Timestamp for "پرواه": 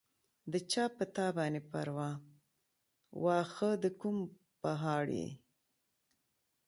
1.71-2.13